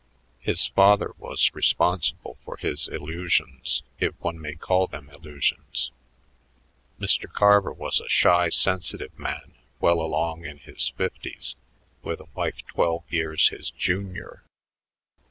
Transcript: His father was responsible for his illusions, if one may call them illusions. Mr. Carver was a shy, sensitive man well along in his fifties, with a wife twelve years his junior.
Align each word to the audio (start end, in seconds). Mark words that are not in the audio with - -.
His 0.39 0.65
father 0.65 1.11
was 1.19 1.53
responsible 1.53 2.39
for 2.43 2.57
his 2.57 2.87
illusions, 2.87 3.83
if 3.99 4.19
one 4.19 4.41
may 4.41 4.55
call 4.55 4.87
them 4.87 5.11
illusions. 5.11 5.91
Mr. 6.99 7.31
Carver 7.31 7.71
was 7.71 7.99
a 7.99 8.09
shy, 8.09 8.49
sensitive 8.49 9.15
man 9.19 9.53
well 9.79 10.01
along 10.01 10.43
in 10.43 10.57
his 10.57 10.89
fifties, 10.89 11.55
with 12.01 12.19
a 12.19 12.25
wife 12.33 12.65
twelve 12.65 13.03
years 13.11 13.49
his 13.49 13.69
junior. 13.69 14.41